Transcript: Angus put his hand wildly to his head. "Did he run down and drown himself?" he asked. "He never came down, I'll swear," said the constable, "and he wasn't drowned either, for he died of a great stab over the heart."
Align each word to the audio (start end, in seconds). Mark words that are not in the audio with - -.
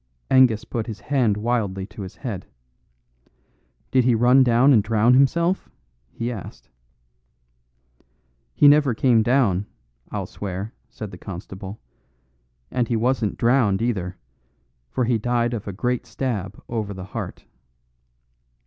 Angus 0.31 0.65
put 0.65 0.87
his 0.87 0.99
hand 0.99 1.37
wildly 1.37 1.85
to 1.85 2.01
his 2.01 2.15
head. 2.15 2.47
"Did 3.91 4.03
he 4.03 4.15
run 4.15 4.43
down 4.43 4.73
and 4.73 4.81
drown 4.81 5.13
himself?" 5.13 5.69
he 6.11 6.31
asked. 6.31 6.71
"He 8.55 8.67
never 8.67 8.95
came 8.95 9.21
down, 9.21 9.67
I'll 10.09 10.25
swear," 10.25 10.73
said 10.89 11.11
the 11.11 11.19
constable, 11.19 11.79
"and 12.71 12.87
he 12.87 12.95
wasn't 12.95 13.37
drowned 13.37 13.79
either, 13.79 14.17
for 14.89 15.05
he 15.05 15.19
died 15.19 15.53
of 15.53 15.67
a 15.67 15.71
great 15.71 16.07
stab 16.07 16.59
over 16.67 16.95
the 16.95 17.03
heart." 17.05 17.45